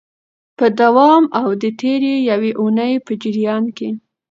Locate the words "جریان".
3.21-3.63